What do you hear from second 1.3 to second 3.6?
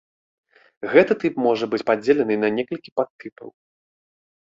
можа быць падзелены на некалькі падтыпаў.